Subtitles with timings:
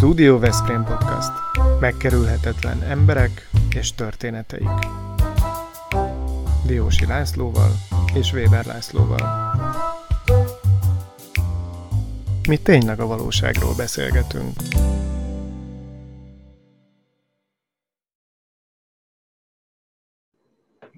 [0.00, 1.30] Studio Veszprém Podcast.
[1.80, 4.68] Megkerülhetetlen emberek és történeteik.
[6.66, 7.70] Diósi Lászlóval
[8.14, 9.54] és Weber Lászlóval.
[12.48, 14.56] Mi tényleg a valóságról beszélgetünk.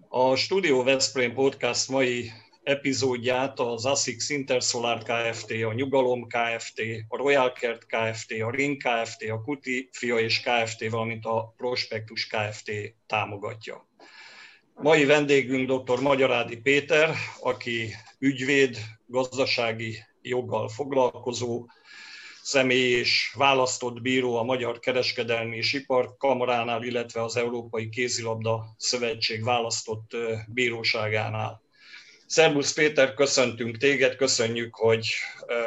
[0.09, 2.31] A Studio Veszprém Podcast mai
[2.63, 9.31] epizódját az ASICS Intersolar Kft., a Nyugalom Kft., a Royal Kert Kft., a Ring Kft.,
[9.31, 12.73] a Kuti Fia és Kft., valamint a Prospektus Kft.
[13.07, 13.89] támogatja.
[14.75, 16.01] Mai vendégünk dr.
[16.01, 21.67] Magyarádi Péter, aki ügyvéd, gazdasági joggal foglalkozó,
[22.43, 30.17] személy és választott bíró a Magyar Kereskedelmi és Iparkamaránál, illetve az Európai Kézilabda Szövetség választott
[30.49, 31.62] bíróságánál.
[32.33, 35.07] Szervusz Péter, köszöntünk téged, köszönjük, hogy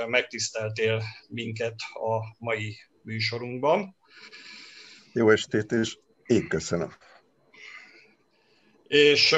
[0.07, 3.95] megtiszteltél minket a mai műsorunkban.
[5.13, 6.93] Jó estét, és én köszönöm.
[8.87, 9.35] És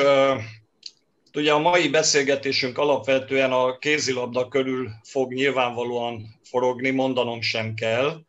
[1.33, 8.21] ugye a mai beszélgetésünk alapvetően a kézilabda körül fog nyilvánvalóan forogni, mondanom sem kell,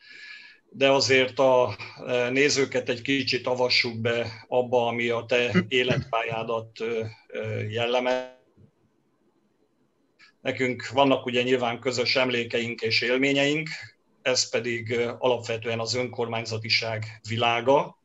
[0.71, 1.77] de azért a
[2.31, 6.71] nézőket egy kicsit avassuk be abba, ami a te életpályádat
[7.69, 8.37] jellemez
[10.49, 13.69] Nekünk vannak ugye nyilván közös emlékeink és élményeink,
[14.23, 17.99] ez pedig alapvetően az önkormányzatiság világa.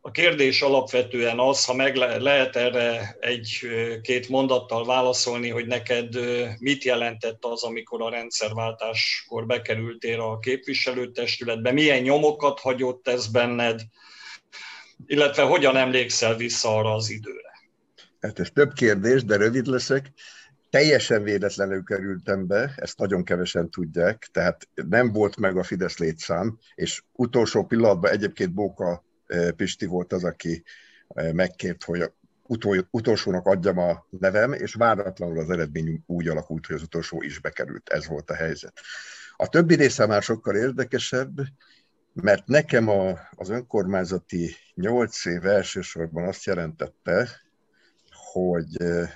[0.00, 6.14] A kérdés alapvetően az, ha meg lehet erre egy-két mondattal válaszolni, hogy neked
[6.58, 13.80] mit jelentett az, amikor a rendszerváltáskor bekerültél a képviselőtestületbe, milyen nyomokat hagyott ez benned,
[15.06, 17.50] illetve hogyan emlékszel vissza arra az időre?
[18.20, 20.12] Hát ez több kérdés, de rövid leszek
[20.70, 26.58] teljesen véletlenül kerültem be, ezt nagyon kevesen tudják, tehát nem volt meg a Fidesz létszám,
[26.74, 30.62] és utolsó pillanatban egyébként Bóka eh, Pisti volt az, aki
[31.08, 32.12] eh, megkért, hogy
[32.42, 37.38] utol, utolsónak adjam a nevem, és váratlanul az eredmény úgy alakult, hogy az utolsó is
[37.38, 37.88] bekerült.
[37.88, 38.80] Ez volt a helyzet.
[39.36, 41.40] A többi része már sokkal érdekesebb,
[42.12, 47.28] mert nekem a, az önkormányzati nyolc év elsősorban azt jelentette,
[48.32, 49.10] hogy eh,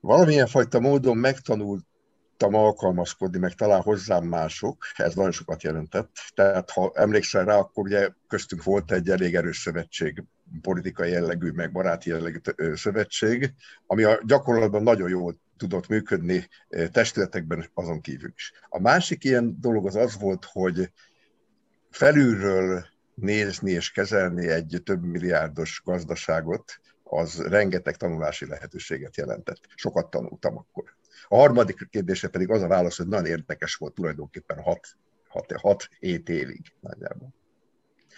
[0.00, 6.10] valamilyen fajta módon megtanultam alkalmazkodni, meg talán hozzám mások, ez nagyon sokat jelentett.
[6.34, 10.24] Tehát ha emlékszel rá, akkor ugye köztünk volt egy elég erős szövetség,
[10.62, 12.40] politikai jellegű, meg baráti jellegű
[12.74, 13.54] szövetség,
[13.86, 16.48] ami a gyakorlatban nagyon jól tudott működni
[16.92, 18.52] testületekben azon kívül is.
[18.68, 20.92] A másik ilyen dolog az az volt, hogy
[21.90, 22.84] felülről
[23.14, 26.80] nézni és kezelni egy több milliárdos gazdaságot,
[27.12, 29.60] az rengeteg tanulási lehetőséget jelentett.
[29.74, 30.84] Sokat tanultam akkor.
[31.28, 34.62] A harmadik kérdése pedig az a válasz, hogy nagyon érdekes volt tulajdonképpen
[35.32, 37.34] 6-7 évig nagyjából.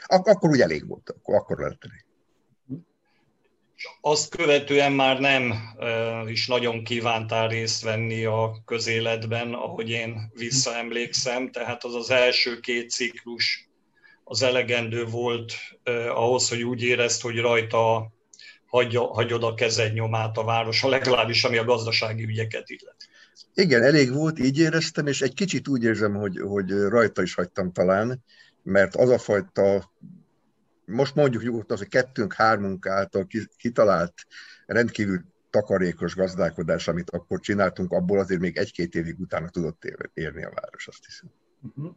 [0.07, 2.05] Ak- akkor úgy elég volt, akkor, akkor lehet elég.
[4.01, 5.53] Azt követően már nem
[6.27, 12.91] is nagyon kívántál részt venni a közéletben, ahogy én visszaemlékszem, tehát az az első két
[12.91, 13.69] ciklus
[14.25, 15.53] az elegendő volt
[16.09, 18.13] ahhoz, hogy úgy érezt, hogy rajta
[18.73, 23.05] hagyja, hagyod a kezed nyomát a városa, legalábbis ami a gazdasági ügyeket illeti.
[23.55, 27.73] Igen, elég volt, így éreztem, és egy kicsit úgy érzem, hogy, hogy rajta is hagytam
[27.73, 28.25] talán,
[28.63, 29.93] mert az a fajta,
[30.85, 34.15] most mondjuk nyugodtan, hogy kettőnk, hármunk által kitalált
[34.67, 39.85] rendkívül takarékos gazdálkodás, amit akkor csináltunk, abból azért még egy-két évig utána tudott
[40.15, 41.31] érni a város, azt hiszem.
[41.63, 41.97] Uh-huh.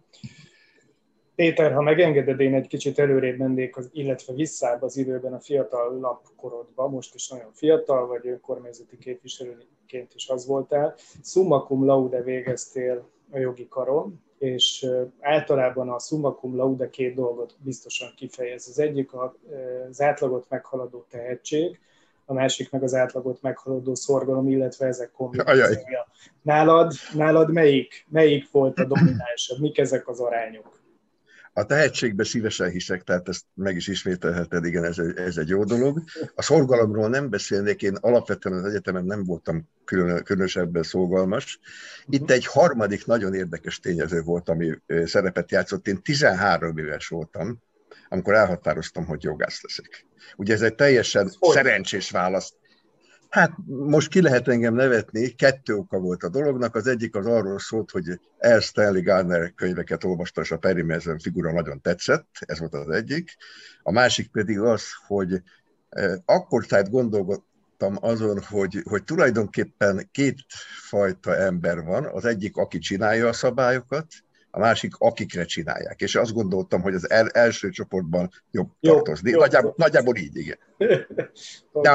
[1.36, 6.00] Péter, ha megengeded, én egy kicsit előrébb mennék, az, illetve visszább az időben a fiatal
[6.00, 10.96] lapkorodba, most is nagyon fiatal vagy, önkormányzati képviselőként is az voltál.
[11.24, 14.88] Summa cum laude végeztél a jogi karon, és
[15.20, 18.68] általában a summa cum laude két dolgot biztosan kifejez.
[18.68, 19.12] Az egyik
[19.90, 21.80] az átlagot meghaladó tehetség,
[22.26, 26.08] a másik meg az átlagot meghaladó szorgalom, illetve ezek kombinációja.
[26.42, 29.60] Nálad, nálad melyik, melyik volt a dominánsabb?
[29.60, 30.84] Mik ezek az arányok?
[31.58, 35.64] A tehetségbe szívesen hiszek, tehát ezt meg is ismételheted, igen, ez egy, ez egy jó
[35.64, 36.04] dolog.
[36.36, 41.60] A szorgalomról nem beszélnék, én alapvetően az egyetemen nem voltam külön, különösebben szolgalmas.
[42.06, 44.72] Itt egy harmadik nagyon érdekes tényező volt, ami
[45.06, 45.88] szerepet játszott.
[45.88, 47.62] Én 13 éves voltam,
[48.10, 50.06] amikor elhatároztam, hogy jogász leszek.
[50.36, 52.54] Ugye ez egy teljesen szerencsés válasz.
[53.30, 56.76] Hát most ki lehet engem nevetni, kettő oka volt a dolognak.
[56.76, 61.20] Az egyik az arról szólt, hogy El Stanley Garner könyveket olvasta, és a Perry Mason
[61.20, 63.36] figura nagyon tetszett, ez volt az egyik.
[63.84, 65.42] A másik pedig az, hogy
[65.90, 70.40] eh, akkor tehát gondolkodtam azon, hogy, hogy tulajdonképpen két
[70.88, 72.06] fajta ember van.
[72.06, 74.08] Az egyik, aki csinálja a szabályokat,
[74.56, 76.02] a másik akikre csinálják.
[76.02, 79.30] És azt gondoltam, hogy az el, első csoportban jobb jó, tartozni.
[79.30, 79.86] Jó, nagyjából, jó.
[79.86, 80.58] nagyjából így, igen.
[81.82, 81.92] De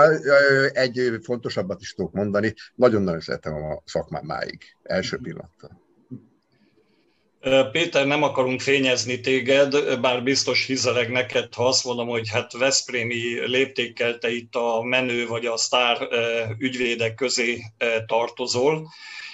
[0.72, 5.80] egy fontosabbat is tudok mondani, nagyon-nagyon szeretem a szakmám máig, első pillanattal.
[7.72, 13.46] Péter, nem akarunk fényezni téged, bár biztos hizeleg neked, ha azt mondom, hogy hát Veszprémi
[13.46, 16.08] léptékkel te itt a menő vagy a sztár
[16.58, 17.60] ügyvédek közé
[18.06, 18.88] tartozol.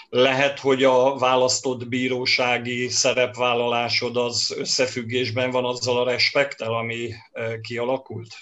[0.09, 7.13] Lehet, hogy a választott bírósági szerepvállalásod az összefüggésben van azzal a respektel, ami
[7.61, 8.35] kialakult?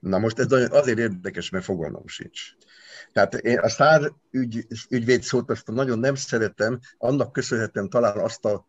[0.00, 2.40] Na most ez azért érdekes, mert fogalmam sincs.
[3.12, 8.44] Tehát én a szár ügy, ügyvéd szót azt nagyon nem szeretem, annak köszönhetem talán azt
[8.44, 8.66] a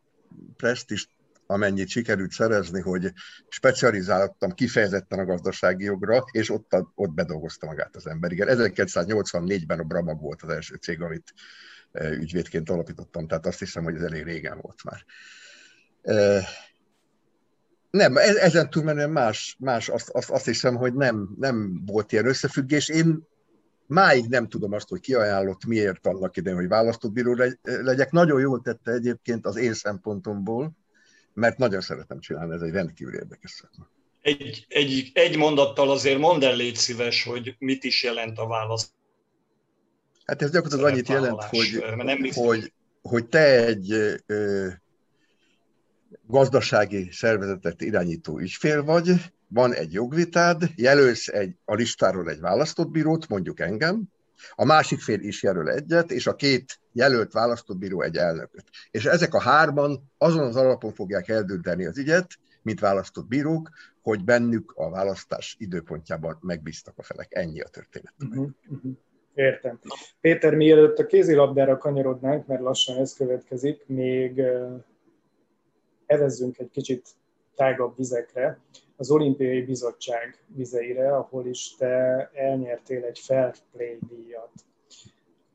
[0.57, 1.09] presztist,
[1.51, 3.13] amennyit sikerült szerezni, hogy
[3.47, 8.31] specializáltam kifejezetten a gazdasági jogra, és ott, ott bedolgozta magát az ember.
[8.31, 11.41] Igen, 1984-ben a Bramag volt az első cég, amit e,
[11.93, 15.05] ügyvédként alapítottam, tehát azt hiszem, hogy ez elég régen volt már.
[17.89, 22.27] Nem, e, ezen túlmenően más, más azt, azt, azt hiszem, hogy nem, nem volt ilyen
[22.27, 22.89] összefüggés.
[22.89, 23.29] Én
[23.91, 28.11] Máig nem tudom azt, hogy ki ajánlott, miért annak idején, hogy választott bíró legyek.
[28.11, 30.71] Nagyon jól tette egyébként az én szempontomból,
[31.33, 33.89] mert nagyon szeretem csinálni, ez egy rendkívül érdekes szakma.
[34.21, 38.93] Egy, egy, egy mondattal azért mondd el, légy szíves, hogy mit is jelent a válasz.
[40.31, 43.91] Hát ez gyakorlatilag annyit jelent, hogy, nem hogy, hogy te egy
[44.25, 44.67] ö,
[46.27, 53.27] gazdasági szervezetet irányító ügyfél vagy, van egy jogvitád, jelölsz egy, a listáról egy választott bírót,
[53.27, 54.03] mondjuk engem,
[54.55, 58.65] a másik fél is jelöl egyet, és a két jelölt választott bíró egy elnököt.
[58.91, 62.27] És ezek a hárman azon az alapon fogják eldönteni az ügyet,
[62.61, 63.69] mint választott bírók,
[64.01, 67.27] hogy bennük a választás időpontjában megbíztak a felek.
[67.29, 68.13] Ennyi a történet.
[68.19, 68.91] Uh-huh, uh-huh.
[69.33, 69.79] Értem.
[70.21, 74.41] Péter, mielőtt a kézilabdára kanyarodnánk, mert lassan ez következik, még
[76.05, 77.09] evezzünk egy kicsit
[77.55, 78.59] tágabb vizekre
[78.95, 84.51] az olimpiai bizottság vizeire, ahol is te elnyertél egy Fair Play díjat,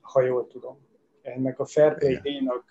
[0.01, 0.79] ha jól tudom.
[1.23, 2.65] Ennek a Fair Play díjnak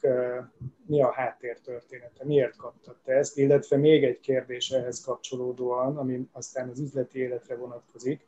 [0.86, 2.26] mi a háttértörténete?
[2.26, 3.38] Miért kaptad te ezt?
[3.38, 8.26] Illetve még egy kérdés ehhez kapcsolódóan, ami aztán az üzleti életre vonatkozik,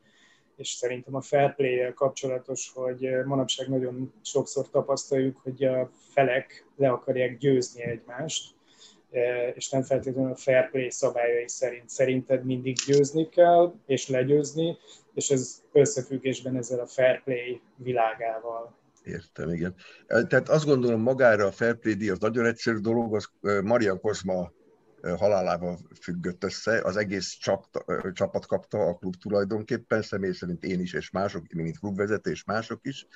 [0.57, 6.89] és szerintem a fair play kapcsolatos, hogy manapság nagyon sokszor tapasztaljuk, hogy a felek le
[6.89, 8.55] akarják győzni egymást,
[9.53, 11.89] és nem feltétlenül a fair play szabályai szerint.
[11.89, 14.77] Szerinted mindig győzni kell, és legyőzni,
[15.13, 18.75] és ez összefüggésben ezzel a fair play világával.
[19.03, 19.75] Értem, igen.
[20.07, 24.51] Tehát azt gondolom magára a fair play az nagyon egyszerű dolog, az e, Maria Kozma
[25.15, 27.65] halálával függött össze, az egész csap,
[28.13, 32.79] csapat kapta a klub tulajdonképpen, személy szerint én is, és mások, mint klubvezető, és mások
[32.81, 33.07] is.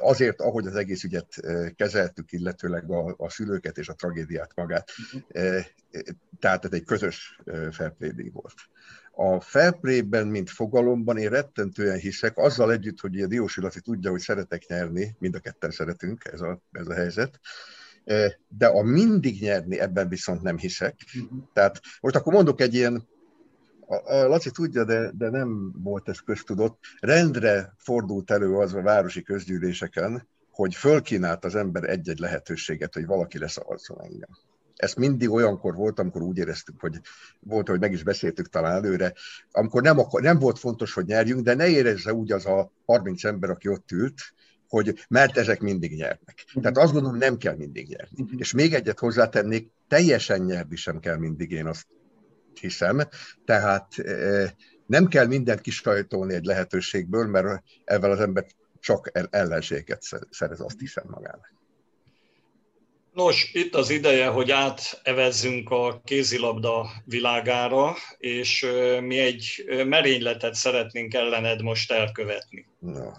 [0.00, 1.40] Azért, ahogy az egész ügyet
[1.76, 4.90] kezeltük, illetőleg a, a szülőket és a tragédiát magát.
[6.40, 7.40] Tehát ez egy közös
[7.98, 8.54] play volt.
[9.18, 9.38] A
[9.80, 14.66] play-ben, mint fogalomban én rettentően hiszek, azzal együtt, hogy a Diósi Laci tudja, hogy szeretek
[14.66, 17.40] nyerni, mind a ketten szeretünk, ez a, ez a helyzet,
[18.48, 20.94] de a mindig nyerni ebben viszont nem hiszek.
[21.06, 21.38] Uh-huh.
[21.52, 23.08] Tehát most akkor mondok egy ilyen,
[23.86, 29.22] a Laci tudja, de, de nem volt ez köztudott, rendre fordult elő az a városi
[29.22, 34.28] közgyűléseken, hogy fölkínált az ember egy-egy lehetőséget, hogy valaki leszavazzon engem.
[34.76, 37.00] Ez mindig olyankor volt, amikor úgy éreztük, hogy
[37.40, 39.12] volt, hogy meg is beszéltük talán előre,
[39.50, 43.24] amikor nem, akar, nem volt fontos, hogy nyerjünk, de ne érezze úgy az a 30
[43.24, 44.20] ember, aki ott ült,
[44.68, 46.44] hogy mert ezek mindig nyernek.
[46.46, 46.62] Uh-huh.
[46.62, 48.22] Tehát azt gondolom, nem kell mindig nyerni.
[48.22, 48.40] Uh-huh.
[48.40, 51.86] És még egyet hozzátennék, teljesen nyerni sem kell mindig, én azt
[52.60, 53.02] hiszem.
[53.44, 54.54] Tehát e,
[54.86, 58.46] nem kell mindent kisajtolni egy lehetőségből, mert ezzel az ember
[58.80, 61.54] csak ellenséget szerez, azt hiszem magának.
[63.12, 68.66] Nos, itt az ideje, hogy átevezzünk a kézilabda világára, és
[69.00, 72.66] mi egy merényletet szeretnénk ellened most elkövetni.
[72.78, 73.10] No.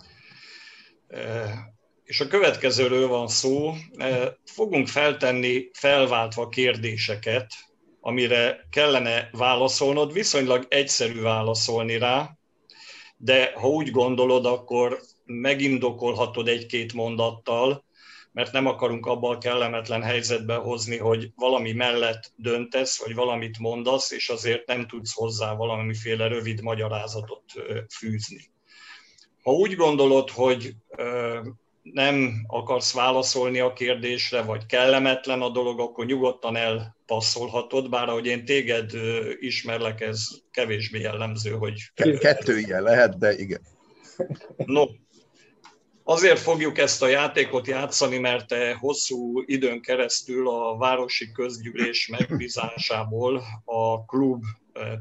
[2.03, 3.73] És a következőről van szó.
[4.45, 7.53] Fogunk feltenni felváltva kérdéseket,
[8.01, 12.37] amire kellene válaszolnod, viszonylag egyszerű válaszolni rá,
[13.17, 17.85] de ha úgy gondolod, akkor megindokolhatod egy-két mondattal,
[18.31, 24.11] mert nem akarunk abban a kellemetlen helyzetbe hozni, hogy valami mellett döntesz, vagy valamit mondasz,
[24.11, 27.43] és azért nem tudsz hozzá valamiféle rövid magyarázatot
[27.89, 28.51] fűzni.
[29.47, 30.75] Ha úgy gondolod, hogy
[31.81, 38.45] nem akarsz válaszolni a kérdésre, vagy kellemetlen a dolog, akkor nyugodtan elpasszolhatod, bár ahogy én
[38.45, 38.91] téged
[39.39, 41.73] ismerlek, ez kevésbé jellemző, hogy...
[42.19, 43.61] Kettő ilyen lehet, de igen.
[44.65, 44.85] No,
[46.03, 54.05] Azért fogjuk ezt a játékot játszani, mert hosszú időn keresztül a városi közgyűlés megbízásából a
[54.05, 54.43] klub,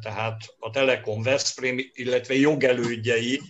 [0.02, 3.40] tehát a Telekom Veszprém, illetve jogelődjei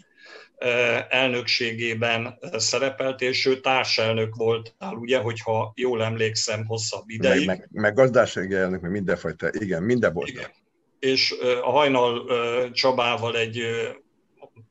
[1.08, 7.46] elnökségében szerepelt, és ő társelnök voltál, ugye, hogyha jól emlékszem, hosszabb ideig.
[7.46, 10.28] Meg, meg, meg gazdasági elnök, meg mindenfajta, igen, minden volt.
[10.28, 10.50] Igen.
[10.98, 12.24] És a Hajnal
[12.72, 13.62] Csabával egy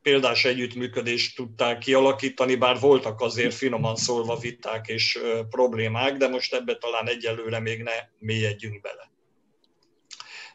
[0.02, 6.76] példás együttműködést tudták kialakítani, bár voltak azért finoman szólva viták és problémák, de most ebbe
[6.76, 9.14] talán egyelőre még ne mélyedjünk bele.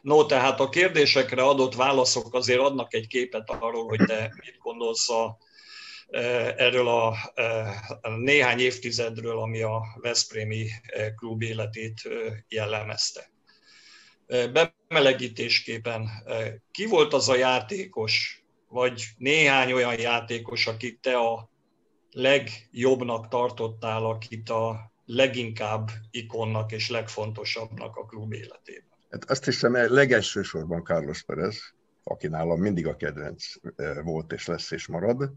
[0.01, 5.09] No, tehát a kérdésekre adott válaszok azért adnak egy képet arról, hogy te mit gondolsz
[5.09, 5.37] a,
[6.57, 7.15] erről a,
[8.17, 10.67] néhány évtizedről, ami a Veszprémi
[11.15, 12.01] klub életét
[12.47, 13.31] jellemezte.
[14.27, 16.09] Bemelegítésképpen
[16.71, 21.49] ki volt az a játékos, vagy néhány olyan játékos, akit te a
[22.11, 28.90] legjobbnak tartottál, akit a leginkább ikonnak és legfontosabbnak a klub életében?
[29.11, 34.47] Hát azt hiszem, legelső sorban Carlos Perez, aki nálam mindig a kedvenc eh, volt és
[34.47, 35.31] lesz és marad.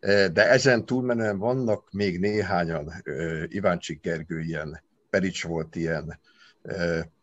[0.00, 6.20] Eh, de ezen túlmenően vannak még néhányan, eh, Iváncsik Gergő ilyen, Perics volt ilyen,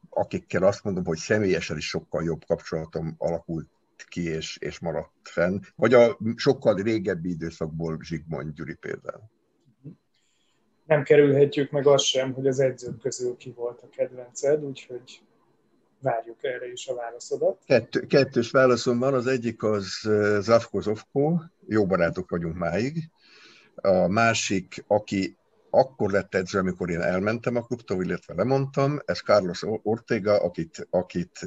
[0.10, 3.67] akikkel azt mondom, hogy személyesen is sokkal jobb kapcsolatom alakult
[4.07, 9.24] ki és, és maradt fenn, vagy a sokkal régebbi időszakból Zsigmond Gyuri például.
[10.86, 15.21] Nem kerülhetjük meg azt sem, hogy az edzők közül ki volt a kedvenced, úgyhogy
[16.01, 17.62] várjuk erre is a válaszodat.
[17.65, 23.10] Kettő, kettős válaszom van, az egyik az Zavko Zovko, jó barátok vagyunk máig.
[23.75, 25.38] A másik, aki
[25.70, 31.39] akkor lett edző, amikor én elmentem a klubtól, illetve lemondtam, ez Carlos Ortega, akit, akit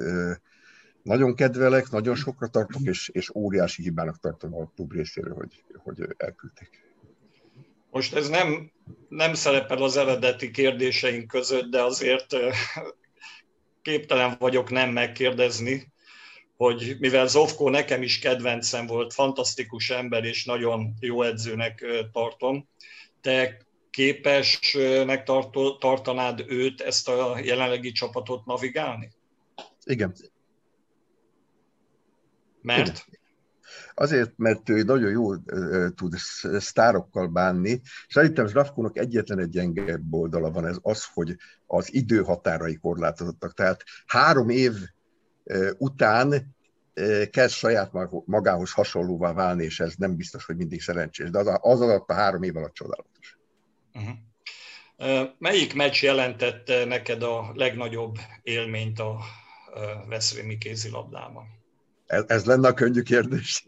[1.03, 6.15] nagyon kedvelek, nagyon sokra tartok, és, és óriási hibának tartom a klub részéről, hogy, hogy
[6.17, 6.83] elküldték.
[7.91, 8.71] Most ez nem,
[9.09, 12.27] nem szerepel az eredeti kérdéseink között, de azért
[13.85, 15.93] képtelen vagyok nem megkérdezni,
[16.57, 22.69] hogy mivel Zovko nekem is kedvencem volt, fantasztikus ember és nagyon jó edzőnek tartom,
[23.21, 25.23] te képesnek
[25.79, 29.11] tartanád őt, ezt a jelenlegi csapatot navigálni?
[29.85, 30.15] Igen.
[32.63, 32.87] Mert?
[33.09, 33.23] Igen.
[33.95, 35.43] Azért, mert ő nagyon jól
[35.95, 36.15] tud
[36.59, 37.81] sztárokkal bánni.
[38.09, 41.37] Szerintem Zsravkónak egyetlen egy gyenge oldala van, ez az, hogy
[41.67, 43.55] az időhatárai korlátozottak.
[43.55, 44.73] Tehát három év
[45.79, 46.55] után
[47.31, 47.93] kezd saját
[48.25, 52.43] magához hasonlóvá válni, és ez nem biztos, hogy mindig szerencsés, de az, alatt a három
[52.43, 53.39] év alatt csodálatos.
[53.95, 55.29] Uh-huh.
[55.39, 59.19] Melyik meccs jelentette neked a legnagyobb élményt a
[60.09, 61.63] Veszrémi kézilabdában?
[62.07, 63.65] Ez, ez lenne a könnyű kérdés.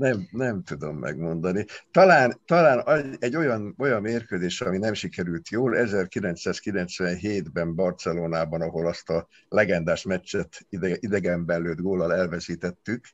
[0.00, 1.64] nem, nem tudom megmondani.
[1.90, 9.28] Talán, talán egy olyan, olyan mérkőzés, ami nem sikerült jól, 1997-ben Barcelonában, ahol azt a
[9.48, 13.04] legendás meccset ide, idegenben lőtt góllal elveszítettük.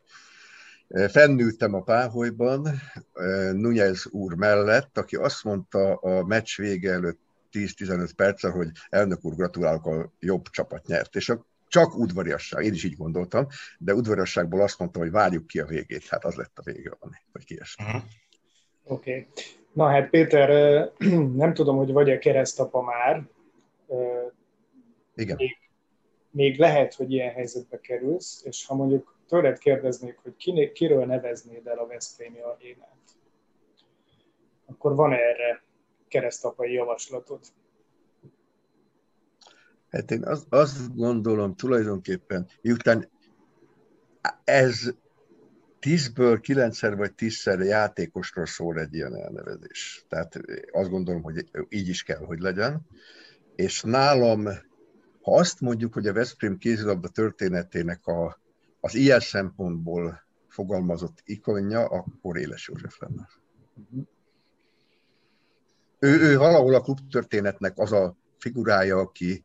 [1.08, 2.68] Fennültem a páholyban
[3.52, 7.20] Nunez úr mellett, aki azt mondta a meccs vége előtt
[7.52, 11.16] 10-15 perccel, hogy elnök úr, gratulálok, a jobb csapat nyert.
[11.16, 13.46] És a csak udvariasság, én is így gondoltam,
[13.78, 16.96] de udvariasságból azt mondtam, hogy várjuk ki a végét, hát az lett a vége,
[17.32, 17.86] hogy kiesett.
[17.86, 18.02] Uh-huh.
[18.84, 19.10] Oké.
[19.10, 19.26] Okay.
[19.72, 20.48] Na hát Péter,
[21.42, 23.22] nem tudom, hogy vagy a keresztapa már.
[25.14, 25.36] Igen.
[25.36, 25.56] Még,
[26.30, 31.66] még lehet, hogy ilyen helyzetbe kerülsz, és ha mondjuk tőled kérdeznék, hogy kiné, kiről neveznéd
[31.66, 32.98] el a Veszprémi arénát,
[34.66, 35.62] akkor van erre
[36.08, 37.40] keresztapai javaslatod?
[39.96, 43.10] Hát én az, azt gondolom tulajdonképpen, miután
[44.44, 44.94] ez
[45.78, 50.04] tízből kilencszer vagy tízszer játékosról szól egy ilyen elnevezés.
[50.08, 50.40] Tehát
[50.72, 52.86] azt gondolom, hogy így is kell, hogy legyen.
[53.54, 54.44] És nálam,
[55.22, 58.40] ha azt mondjuk, hogy a Veszprém kézilabda történetének a,
[58.80, 63.28] az ilyen szempontból fogalmazott ikonja, akkor Éles József lenne.
[65.98, 69.44] Ő, ő valahol a klubtörténetnek az a figurája, aki,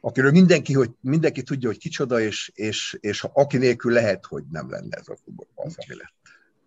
[0.00, 4.70] akiről mindenki, hogy, mindenki tudja, hogy kicsoda, és, és, és aki nélkül lehet, hogy nem
[4.70, 6.16] lenne ez a klub az, ami lett.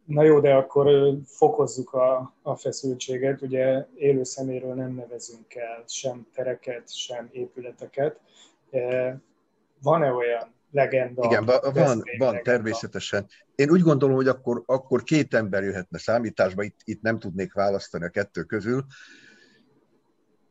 [0.05, 3.41] Na jó, de akkor fokozzuk a, a feszültséget.
[3.41, 8.19] Ugye élő szeméről nem nevezünk el sem tereket, sem épületeket.
[9.81, 11.25] Van-e olyan legenda?
[11.25, 13.27] Igen, van, van, van természetesen.
[13.55, 18.05] Én úgy gondolom, hogy akkor, akkor két ember jöhetne számításba, itt, itt nem tudnék választani
[18.05, 18.85] a kettő közül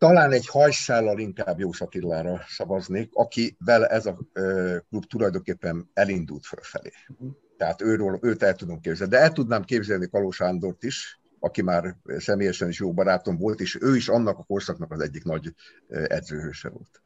[0.01, 4.19] talán egy hajszállal inkább Jó Attilára szavaznék, akivel ez a
[4.89, 6.91] klub tulajdonképpen elindult fölfelé.
[7.57, 9.13] Tehát őről, őt el tudom képzelni.
[9.13, 13.79] De el tudnám képzelni Kaló Sándort is, aki már személyesen is jó barátom volt, és
[13.81, 15.55] ő is annak a korszaknak az egyik nagy
[15.89, 17.03] edzőhőse volt.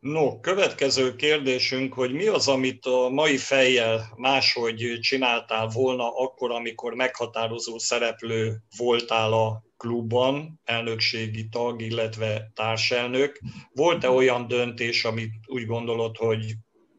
[0.00, 6.94] No, következő kérdésünk, hogy mi az, amit a mai fejjel máshogy csináltál volna akkor, amikor
[6.94, 13.40] meghatározó szereplő voltál a klubban, elnökségi tag, illetve társelnök.
[13.72, 16.54] Volt-e olyan döntés, amit úgy gondolod, hogy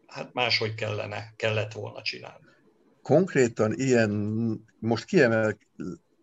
[0.08, 2.46] hát máshogy kellene, kellett volna csinálni?
[3.02, 4.12] Konkrétan ilyen,
[4.80, 5.58] most kiemel,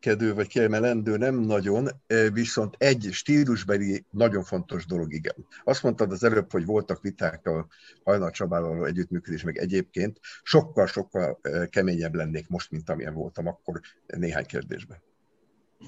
[0.00, 1.88] kiemelkedő vagy kiemelendő nem nagyon,
[2.33, 5.35] viszont egy stílusbeli nagyon fontos dolog, igen.
[5.64, 7.67] Azt mondtad az előbb, hogy voltak viták a
[8.05, 11.40] Hajnal Csabával együttműködés, meg egyébként sokkal-sokkal
[11.71, 14.99] keményebb lennék most, mint amilyen voltam akkor néhány kérdésben.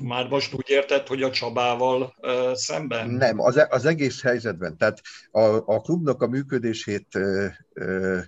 [0.00, 3.10] Már most úgy érted, hogy a Csabával uh, szemben?
[3.10, 4.76] Nem, az, e, az egész helyzetben.
[4.76, 5.40] Tehát a,
[5.74, 8.22] a klubnak a működését uh, uh,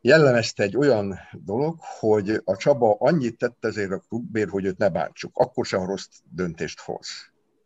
[0.00, 4.88] jellemezte egy olyan dolog, hogy a Csaba annyit tett ezért a klubért, hogy őt ne
[4.88, 5.38] bántsuk.
[5.38, 7.08] Akkor sem rossz döntést hoz.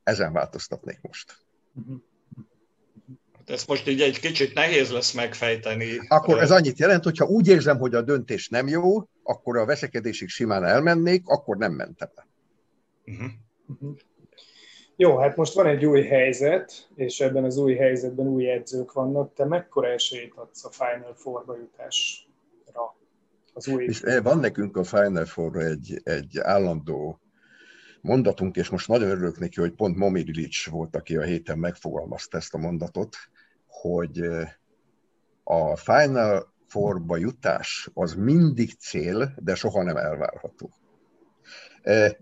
[0.02, 1.44] Ezen változtatnék most.
[3.32, 5.98] Hát ezt most így egy kicsit nehéz lesz megfejteni.
[6.08, 10.28] Akkor ez annyit jelent, hogyha úgy érzem, hogy a döntés nem jó, akkor a veszekedésig
[10.28, 12.26] simán elmennék, akkor nem mentem el.
[13.06, 13.30] Uh-huh.
[13.66, 13.96] Uh-huh.
[14.96, 19.34] Jó, hát most van egy új helyzet, és ebben az új helyzetben új edzők vannak.
[19.34, 22.96] Te mekkora esélyt adsz a Final Four-ba jutásra?
[23.52, 23.84] Az új...
[23.84, 27.20] És eh, van nekünk a Final four egy, egy állandó
[28.00, 32.36] mondatunk, és most nagyon örülök neki, hogy pont Momi Ilic volt, aki a héten megfogalmazta
[32.36, 33.16] ezt a mondatot,
[33.66, 34.50] hogy eh,
[35.44, 40.70] a Final Four-ba jutás az mindig cél, de soha nem elvárható.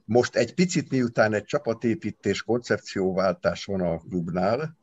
[0.05, 4.77] Most egy picit miután egy csapatépítés, koncepcióváltás van a klubnál,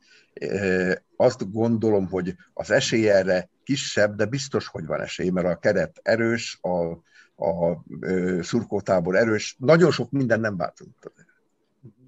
[1.16, 6.00] azt gondolom, hogy az esély erre kisebb, de biztos, hogy van esély, mert a keret
[6.02, 6.90] erős, a,
[7.46, 7.84] a
[8.40, 11.12] szurkótábor erős, nagyon sok minden nem változott.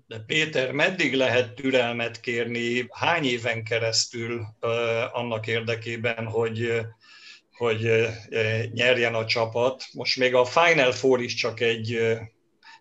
[0.06, 4.46] De Péter, meddig lehet türelmet kérni, hány éven keresztül
[5.12, 6.80] annak érdekében, hogy,
[7.56, 8.08] hogy
[8.72, 9.84] nyerjen a csapat?
[9.92, 12.18] Most még a Final Four is csak egy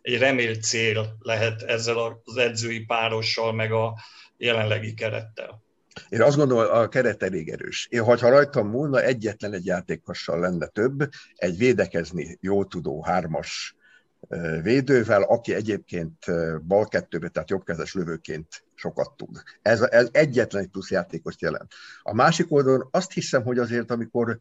[0.04, 3.98] egy remélt cél lehet ezzel az edzői párossal, meg a
[4.38, 5.62] jelenlegi kerettel.
[6.10, 7.88] Én azt gondolom, a keret elég erős.
[7.90, 13.76] Én, ha rajtam múlna, egyetlen egy játékossal lenne több, egy védekezni jó tudó hármas
[14.62, 16.26] védővel, aki egyébként
[16.68, 19.42] bal kettőbe, tehát jobbkezes lövőként sokat tud.
[19.62, 21.74] Ez, ez egyetlen egy plusz játékost jelent.
[22.02, 24.40] A másik oldalon azt hiszem, hogy azért, amikor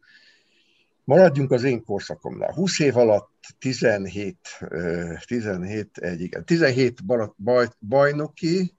[1.05, 2.53] Maradjunk az én korszakomnál.
[2.53, 4.37] 20 év alatt 17,
[5.27, 7.05] 17, egy, igen, 17
[7.37, 8.75] baj, bajnoki,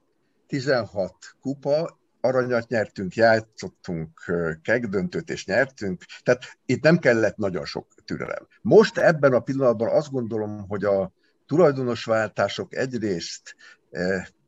[0.46, 4.32] 16 kupa, aranyat nyertünk, játszottunk
[4.62, 8.46] kegdöntőt és nyertünk, tehát itt nem kellett nagyon sok türelem.
[8.62, 11.12] Most ebben a pillanatban azt gondolom, hogy a
[11.46, 13.56] tulajdonosváltások egyrészt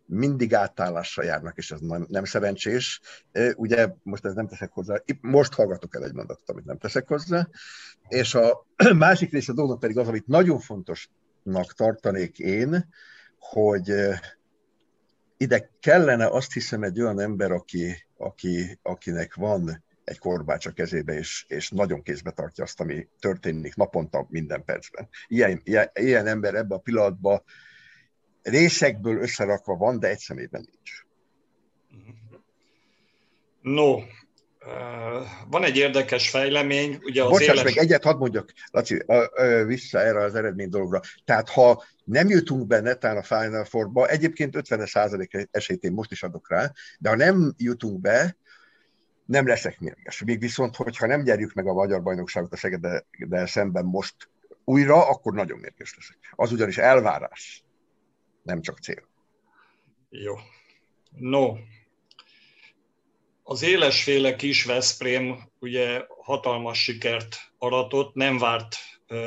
[0.06, 3.00] mindig átállásra járnak, és ez nem, nem szerencsés.
[3.56, 7.48] Ugye most ez nem teszek hozzá, most hallgatok el egy mondatot, amit nem teszek hozzá,
[8.08, 12.88] és a másik része a dolognak pedig az, amit nagyon fontosnak tartanék én,
[13.38, 13.92] hogy
[15.36, 21.14] ide kellene azt hiszem egy olyan ember, aki, aki, akinek van egy korbács a kezébe,
[21.14, 25.08] és, és nagyon kézbe tartja azt, ami történik naponta, minden percben.
[25.26, 27.42] Ilyen, ilyen, ilyen ember ebbe a pillanatban
[28.46, 31.04] részekből összerakva van, de egy szemében nincs.
[33.60, 33.98] No,
[35.48, 36.98] van egy érdekes fejlemény.
[37.02, 37.62] Ugye az Bocsáss éles...
[37.62, 39.02] meg, egyet hadd mondjak, Laci,
[39.66, 41.00] vissza erre az eredmény dologra.
[41.24, 46.22] Tehát ha nem jutunk be netán a Final Four-ba, egyébként 50% esélyt én most is
[46.22, 48.36] adok rá, de ha nem jutunk be,
[49.24, 50.22] nem leszek mérges.
[50.24, 54.14] Még viszont, hogyha nem gyerjük meg a magyar bajnokságot a Szegeddel szemben most
[54.64, 56.16] újra, akkor nagyon mérges leszek.
[56.30, 57.64] Az ugyanis elvárás
[58.46, 59.08] nem csak cél.
[60.10, 60.34] Jó.
[61.16, 61.56] No,
[63.42, 68.76] az élesféle kis Veszprém ugye hatalmas sikert aratott, nem várt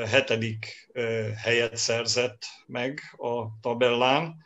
[0.08, 0.89] hetedik
[1.43, 4.45] helyet szerzett meg a tabellán,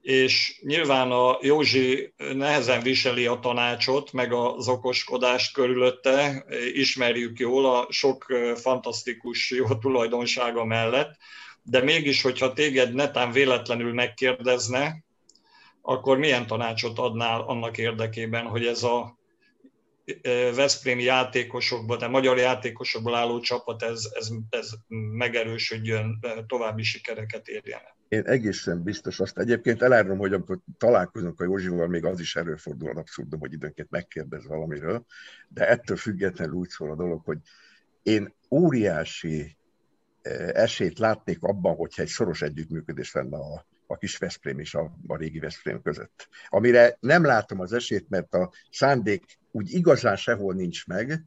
[0.00, 7.86] és nyilván a Józsi nehezen viseli a tanácsot, meg az okoskodást körülötte, ismerjük jól a
[7.90, 11.16] sok fantasztikus jó tulajdonsága mellett,
[11.66, 15.04] de mégis, hogyha téged netán véletlenül megkérdezne,
[15.82, 19.18] akkor milyen tanácsot adnál annak érdekében, hogy ez a
[20.22, 24.70] e, Veszprémi játékosokból, de magyar játékosokból álló csapat, ez, ez, ez
[25.12, 29.38] megerősödjön, e, további sikereket érjen Én egészen biztos azt.
[29.38, 34.46] Egyébként elárom, hogy amikor találkozunk a Józsival, még az is előfordul abszurdum, hogy időnként megkérdez
[34.46, 35.04] valamiről,
[35.48, 37.38] de ettől függetlenül úgy szól a dolog, hogy
[38.02, 39.56] én óriási
[40.52, 45.16] esélyt látnék abban, hogyha egy szoros együttműködés lenne a, a kis Veszprém és a, a
[45.16, 46.28] régi Veszprém között.
[46.48, 51.24] Amire nem látom az esélyt, mert a szándék úgy igazán sehol nincs meg,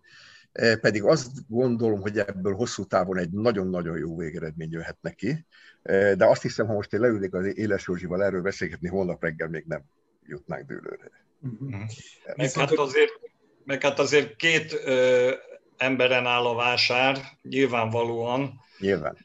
[0.82, 5.46] pedig azt gondolom, hogy ebből hosszú távon egy nagyon-nagyon jó végeredmény jöhet neki,
[6.16, 9.66] de azt hiszem, ha most én leülnék az Éles Józsival erről beszélgetni, holnap reggel még
[9.68, 9.84] nem
[10.24, 11.12] jutnánk dőlőre.
[11.42, 11.70] Uh-huh.
[12.36, 13.12] Meg, hát azért,
[13.64, 15.34] meg hát azért két ö,
[15.80, 18.54] emberen áll a vásár, nyilvánvalóan.
[18.80, 19.18] Nyilván.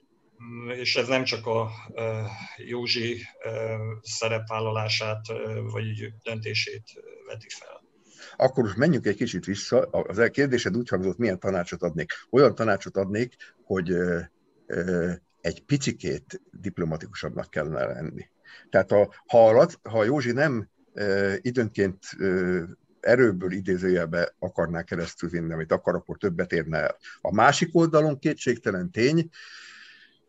[0.69, 1.71] És ez nem csak a
[2.57, 3.23] Józsi
[4.03, 5.27] szerepvállalását
[5.73, 6.85] vagy döntését
[7.27, 7.83] veti fel.
[8.37, 9.81] Akkor most menjünk egy kicsit vissza.
[9.81, 12.13] Az kérdésed úgy hangzott, milyen tanácsot adnék.
[12.31, 13.95] Olyan tanácsot adnék, hogy
[15.41, 18.29] egy picikét diplomatikusabbnak kellene lenni.
[18.71, 20.69] Tehát a, ha, ha Józsi nem
[21.41, 21.99] időnként
[23.05, 26.97] erőből idézőjelbe akarná keresztül vinni, amit akar, akkor többet érne el.
[27.21, 29.29] A másik oldalon kétségtelen tény,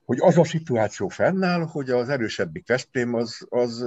[0.06, 3.86] hogy az a szituáció fennáll, hogy az erősebbik Veszprém az, az,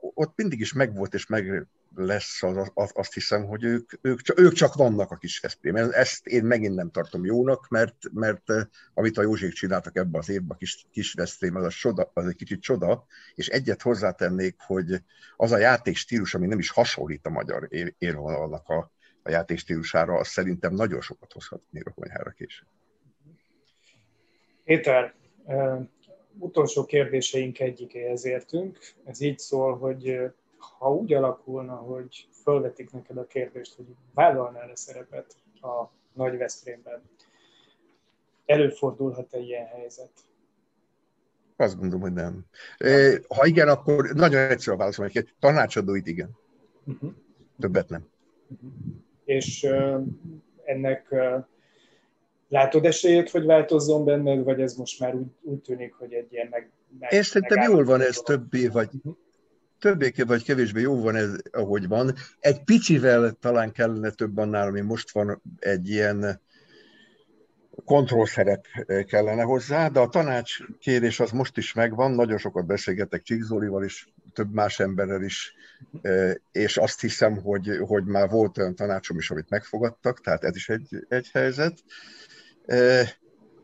[0.00, 4.40] ott mindig is megvolt és meg lesz, az, az, azt hiszem, hogy ők, ők, csak,
[4.40, 5.76] ők csak vannak a kis Veszprém.
[5.76, 8.42] Ezt én megint nem tartom jónak, mert, mert
[8.94, 12.26] amit a Józsék csináltak ebbe az évben, a kis, kis Veszprém, az, a csoda, az
[12.26, 15.02] egy kicsit csoda, és egyet hozzátennék, hogy
[15.36, 17.68] az a játékstílus, ami nem is hasonlít a magyar
[17.98, 18.92] élvonalnak a,
[19.22, 22.66] a játékstílusára, az szerintem nagyon sokat hozhat még a konyhára később.
[24.64, 25.14] Péter,
[26.38, 28.78] utolsó kérdéseink egyikéhez értünk.
[29.04, 30.20] Ez így szól, hogy
[30.78, 37.02] ha úgy alakulna, hogy felvetik neked a kérdést, hogy vállalnál-e szerepet a Nagy Veszprémben,
[38.46, 40.10] előfordulhat-e ilyen helyzet?
[41.56, 42.44] Azt gondolom, hogy nem.
[43.28, 46.30] Ha igen, akkor nagyon egyszerű a válaszom, hogy tanácsadóit igen.
[46.84, 47.10] Uh-huh.
[47.58, 48.08] Többet nem.
[48.48, 48.70] Uh-huh.
[49.24, 50.02] És uh,
[50.64, 51.44] ennek uh,
[52.48, 56.46] Látod esélyét, hogy változzon benned, vagy ez most már úgy, úgy tűnik, hogy egy ilyen
[56.50, 56.70] meg...
[56.98, 58.90] meg Én szerintem jól van ez többé, vagy
[59.78, 62.14] többé vagy kevésbé jó van ez, ahogy van.
[62.40, 66.40] Egy picivel talán kellene több annál, ami most van, egy ilyen
[67.84, 68.64] kontrollszerep
[69.06, 74.52] kellene hozzá, de a tanácskérés az most is megvan, nagyon sokat beszélgetek Csíkzólival is, több
[74.52, 75.54] más emberrel is,
[76.52, 80.68] és azt hiszem, hogy, hogy már volt olyan tanácsom is, amit megfogadtak, tehát ez is
[80.68, 81.84] egy, egy helyzet.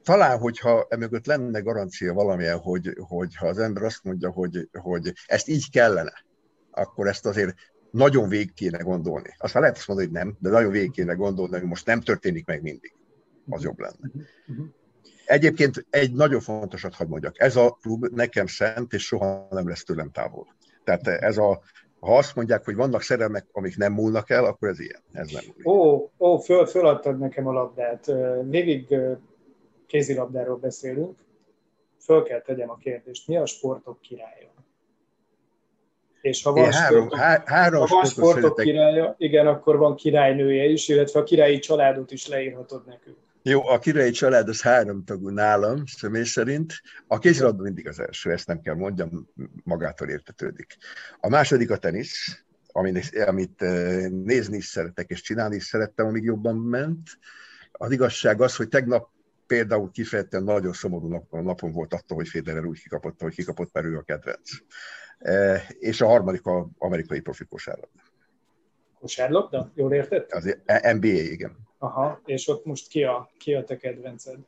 [0.02, 5.12] Talán, hogyha emögött lenne garancia valamilyen, hogy, hogy ha az ember azt mondja, hogy, hogy
[5.26, 6.24] ezt így kellene,
[6.70, 7.54] akkor ezt azért
[7.90, 9.34] nagyon végig kéne gondolni.
[9.38, 12.46] Aztán lehet azt mondani, hogy nem, de nagyon végig kéne gondolni, hogy most nem történik
[12.46, 12.94] meg mindig.
[13.48, 14.10] Az jobb lenne.
[15.24, 17.40] Egyébként egy nagyon fontosat hadd mondjak.
[17.40, 20.46] Ez a klub nekem szent, és soha nem lesz tőlem távol.
[20.84, 21.62] Tehát ez a,
[22.04, 25.00] ha azt mondják, hogy vannak szerelmek, amik nem múlnak el, akkor ez ilyen.
[25.12, 25.68] Ez nem múlik.
[25.68, 28.12] Ó, ó föl, föladtad nekem a labdát.
[28.42, 28.96] Végig
[29.86, 31.18] kézilabdáról beszélünk.
[31.98, 33.28] Föl kell tegyem a kérdést.
[33.28, 34.52] Mi a sportok királya?
[36.20, 38.64] És ha van, három, sportok, há, három ha van sportok szeretek.
[38.64, 43.16] királya, igen, akkor van királynője is, illetve a királyi családot is leírhatod nekünk.
[43.46, 46.72] Jó, a királyi család az három tagú nálam, személy szerint.
[47.06, 49.28] A kézilabda mindig az első, ezt nem kell mondjam,
[49.64, 50.76] magától értetődik.
[51.20, 56.22] A második a tenisz, amit, amit eh, nézni is szeretek, és csinálni is szerettem, amíg
[56.22, 57.08] jobban ment.
[57.72, 59.08] Az igazság az, hogy tegnap
[59.46, 63.86] például kifejezetten nagyon szomorú napon, napon volt attól, hogy Federer úgy kikapott, hogy kikapott, mert
[63.86, 64.50] ő a kedvenc.
[65.18, 68.02] E, és a harmadik a amerikai profi kosárlabda.
[69.00, 69.72] Kosárlabda?
[69.74, 70.38] Jól értettem?
[70.38, 70.58] Az
[70.94, 71.64] NBA, igen.
[71.84, 74.38] Aha, és ott most ki a, ki a te kedvenced?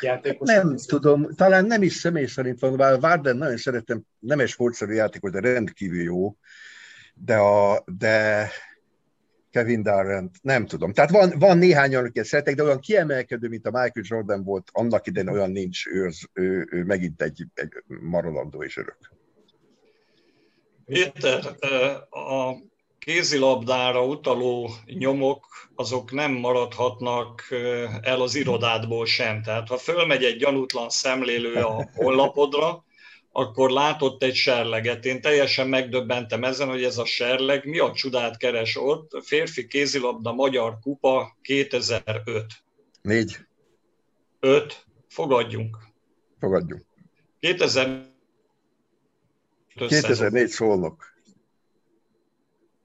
[0.00, 0.86] Játékos nem néző?
[0.86, 5.30] tudom, talán nem is személy szerint van, bár Várden nagyon szeretem, nem egy sportszerű játékos,
[5.30, 6.36] de rendkívül jó,
[7.14, 8.48] de, a, de
[9.50, 10.92] Kevin Durant, nem tudom.
[10.92, 15.06] Tehát van, van néhány, akiket szeretek, de olyan kiemelkedő, mint a Michael Jordan volt, annak
[15.06, 18.98] idején olyan nincs, ő, az, ő, ő megint egy, egy maradandó és örök.
[20.84, 21.44] Péter,
[22.10, 22.56] a
[23.08, 27.46] kézilabdára utaló nyomok, azok nem maradhatnak
[28.00, 29.42] el az irodádból sem.
[29.42, 32.84] Tehát ha fölmegy egy gyanútlan szemlélő a honlapodra,
[33.32, 35.04] akkor látott egy serleget.
[35.04, 39.10] Én teljesen megdöbbentem ezen, hogy ez a serleg mi a csodát keres ott.
[39.24, 42.24] Férfi kézilabda Magyar Kupa 2005.
[43.02, 43.36] Négy.
[44.40, 44.86] Öt.
[45.08, 45.78] Fogadjunk.
[46.40, 46.84] Fogadjunk.
[47.40, 48.06] 2000
[49.74, 51.07] 2004 szólnak.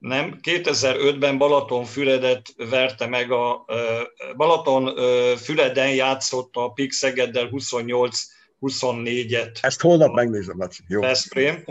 [0.04, 3.64] Nem, 2005-ben Balatonfüredet verte meg a
[4.36, 9.58] Balatonfüreden játszott a Pix Szegeddel 28-24-et.
[9.60, 10.82] Ezt holnap megnézem, Laci.
[10.88, 11.00] Jó.
[11.00, 11.64] Veszprém.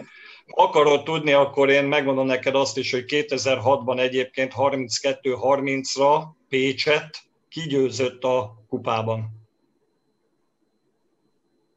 [0.48, 7.17] Akarod tudni, akkor én megmondom neked azt is, hogy 2006-ban egyébként 32-30-ra Pécset
[7.50, 9.41] kigyőzött a kupában.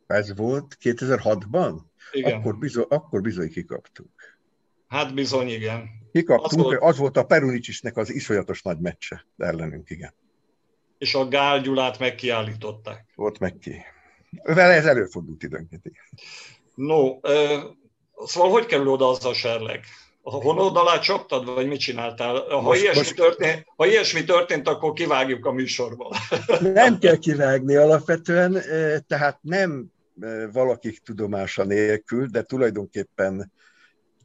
[0.07, 1.75] Ez volt 2006-ban?
[2.13, 2.39] Igen.
[2.39, 4.36] Akkor bizony, akkor bizony kikaptunk.
[4.89, 5.89] Hát bizony, igen.
[6.13, 10.15] Kikaptunk, az volt, az volt a Perunicisnek az iszonyatos nagy meccse ellenünk, igen.
[10.99, 13.05] És a Gál Gyulát megkiállították.
[13.15, 13.75] Volt meg ki.
[14.43, 16.03] Vele ez előfordult időnként, igen.
[16.75, 17.19] No,
[18.25, 19.85] szóval hogy kerül oda az a serleg?
[20.23, 22.45] A honod alá csaptad, vagy mit csináltál?
[22.49, 23.15] Ha, most, ilyesmi most...
[23.15, 26.13] Történt, ha ilyesmi történt, akkor kivágjuk a műsorból.
[26.61, 28.63] Nem kell kivágni alapvetően,
[29.07, 29.87] tehát nem
[30.53, 33.53] valakik tudomása nélkül, de tulajdonképpen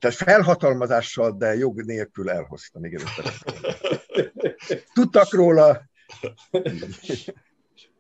[0.02, 2.86] tehát felhatalmazással, de jog nélkül elhoztam.
[2.86, 3.02] Igen,
[4.94, 5.82] Tudtak róla.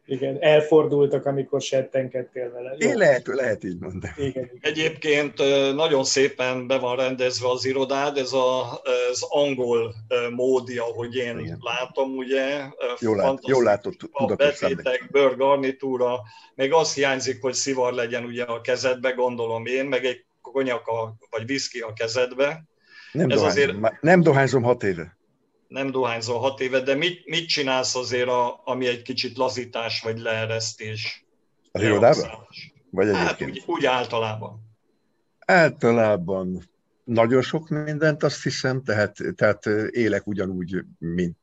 [0.05, 2.75] Igen, elfordultak, amikor settenkedtél vele.
[2.77, 4.13] Én lehet, lehet így mondani.
[4.17, 4.51] Igen.
[4.61, 5.37] Egyébként
[5.75, 9.93] nagyon szépen be van rendezve az irodád, ez a, az angol
[10.35, 11.59] módia, hogy én igen.
[11.61, 12.65] látom, ugye.
[12.99, 16.19] Jól, lát, jól látod, A betétek, bőrgarnitúra,
[16.55, 21.15] még az hiányzik, hogy szivar legyen ugye a kezedbe, gondolom én, meg egy konyak a,
[21.29, 22.63] vagy viszki a kezedbe.
[23.11, 24.01] Nem, ez dohányzom, azért...
[24.01, 25.19] nem dohányzom hat éve
[25.71, 30.19] nem dohányzol hat éve, de mit, mit csinálsz azért, a, ami egy kicsit lazítás vagy
[30.19, 31.25] leeresztés?
[31.71, 32.47] Az irodában?
[32.89, 34.59] Vagy Hát úgy, úgy általában.
[35.39, 36.69] Általában
[37.03, 41.37] nagyon sok mindent azt hiszem, tehát, tehát élek ugyanúgy, mint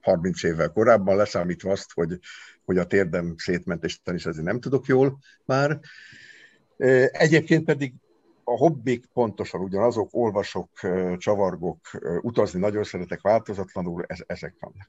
[0.00, 2.18] 30 évvel korábban, leszámítva azt, hogy,
[2.64, 5.80] hogy a térdem szétment, és ezért nem tudok jól már.
[7.10, 7.94] Egyébként pedig
[8.50, 10.68] a hobbik pontosan ugyanazok, olvasok,
[11.16, 11.78] csavargok,
[12.20, 14.86] utazni nagyon szeretek változatlanul, ez, ezek vannak.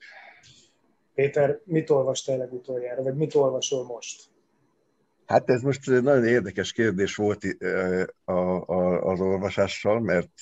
[1.13, 4.29] Péter, mit olvastál legutoljára, vagy mit olvasol most?
[5.25, 7.45] Hát ez most nagyon érdekes kérdés volt
[8.99, 10.33] az olvasással, mert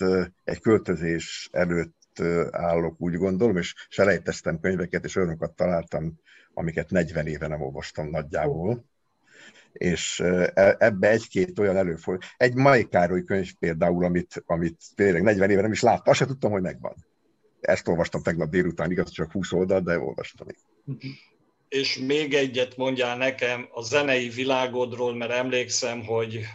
[0.43, 2.19] egy költözés előtt
[2.51, 6.19] állok, úgy gondolom, és selejteztem könyveket, és olyanokat találtam,
[6.53, 8.83] amiket 40 éve nem olvastam nagyjából
[9.71, 12.27] és e, ebbe egy-két olyan előfordul.
[12.37, 16.27] Egy Mai Károly könyv például, amit, amit tényleg 40 éve nem is láttam, azt sem
[16.27, 16.95] tudtam, hogy megvan.
[17.61, 20.47] Ezt olvastam tegnap délután, igaz, csak 20 oldal, de olvastam.
[21.69, 26.45] És még egyet mondjál nekem a zenei világodról, mert emlékszem, hogy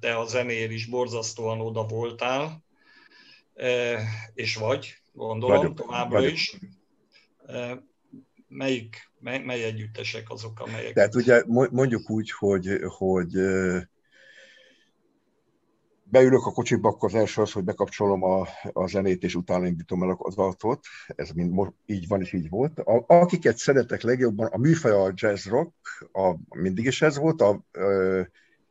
[0.00, 2.64] te a zenér is borzasztóan oda voltál,
[4.34, 6.32] és vagy, gondolom, vagyok, továbbra vagyok.
[6.32, 6.56] is.
[8.48, 10.92] Melyik mely, együttesek azok, amelyek...
[10.92, 13.32] Tehát ugye mondjuk úgy, hogy, hogy
[16.10, 20.02] beülök a kocsiba, akkor az első az, hogy bekapcsolom a, a zenét, és utána indítom
[20.02, 20.84] el az autót.
[21.06, 22.78] Ez mind így van, és így volt.
[22.78, 25.74] A, akiket szeretek legjobban, a műfaj a jazz rock,
[26.12, 27.40] a, mindig is ez volt.
[27.40, 27.64] A, a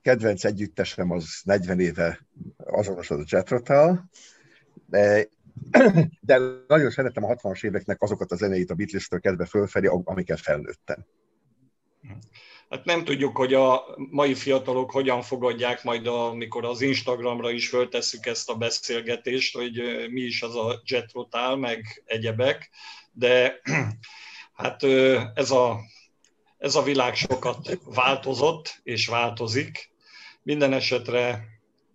[0.02, 3.72] kedvenc együttesem az 40 éve azonos az a Jet
[4.86, 5.28] de
[6.68, 11.06] nagyon szeretem a 60-as éveknek azokat a zenéit a Beatles-től kezdve fölfelé, amiket felnőttem.
[12.70, 18.26] Hát nem tudjuk, hogy a mai fiatalok hogyan fogadják majd, amikor az Instagramra is föltesszük
[18.26, 19.82] ezt a beszélgetést, hogy
[20.12, 22.70] mi is az a jetrotál, meg egyebek,
[23.12, 23.60] de
[24.54, 24.84] hát
[25.34, 25.80] ez a,
[26.58, 29.92] ez a világ sokat változott és változik.
[30.44, 31.48] Minden esetre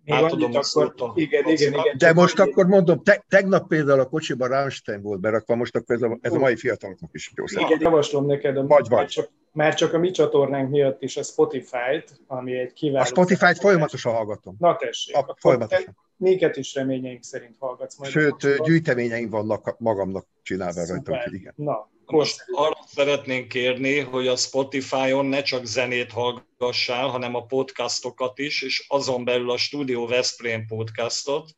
[0.05, 2.49] még átadom a szót a igen, igen, igen, De most egy...
[2.49, 6.33] akkor mondom, te, tegnap például a kocsiban Rammstein volt berakva, most akkor ez a, ez
[6.33, 9.97] a mai fiataloknak is jó Igen, javaslom neked, a, vagy, már, Csak, már csak a
[9.97, 13.01] mi csatornánk miatt is a Spotify-t, ami egy kiváló...
[13.01, 14.55] A Spotify-t folyamatosan hallgatom.
[14.59, 15.15] Na tessék.
[15.15, 15.95] A, folyamatosan.
[16.17, 18.11] Minket is reményeink szerint hallgatsz majd.
[18.11, 21.53] Sőt, gyűjteményeim vannak magamnak csinálva rajta, igen.
[21.55, 28.39] Na, most arra szeretnénk kérni, hogy a Spotify-on ne csak zenét hallgassál, hanem a podcastokat
[28.39, 31.49] is, és azon belül a Studio Veszprém podcastot,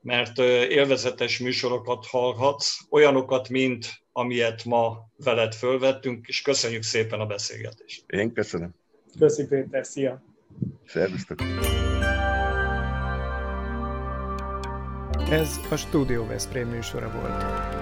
[0.00, 8.04] mert élvezetes műsorokat hallhatsz, olyanokat, mint amilyet ma veled fölvettünk, és köszönjük szépen a beszélgetést.
[8.06, 8.74] Én köszönöm.
[9.18, 10.22] Köszi Péter, szia!
[10.86, 11.40] Szervusztok!
[15.30, 17.81] Ez a Studio Veszprém műsora volt